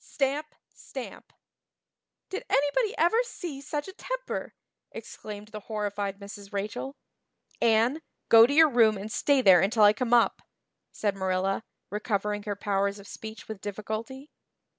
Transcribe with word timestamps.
Stamp! 0.03 0.55
Stamp! 0.73 1.31
"Did 2.31 2.43
anybody 2.49 2.97
ever 2.97 3.21
see 3.21 3.61
such 3.61 3.87
a 3.87 3.93
temper!" 3.93 4.55
exclaimed 4.91 5.49
the 5.49 5.59
horrified 5.59 6.17
Mrs. 6.19 6.51
Rachel. 6.51 6.95
"Anne 7.61 8.01
go 8.27 8.47
to 8.47 8.53
your 8.55 8.71
room 8.71 8.97
and 8.97 9.11
stay 9.11 9.43
there 9.43 9.61
until 9.61 9.83
I 9.83 9.93
come 9.93 10.11
up," 10.11 10.41
said 10.91 11.15
Marilla, 11.15 11.63
recovering 11.91 12.41
her 12.47 12.55
powers 12.55 12.97
of 12.97 13.07
speech 13.07 13.47
with 13.47 13.61
difficulty. 13.61 14.31